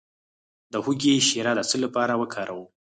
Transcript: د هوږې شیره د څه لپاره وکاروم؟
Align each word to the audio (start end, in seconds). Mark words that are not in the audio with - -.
د 0.71 0.73
هوږې 0.83 1.15
شیره 1.27 1.53
د 1.57 1.59
څه 1.69 1.77
لپاره 1.83 2.13
وکاروم؟ 2.21 2.67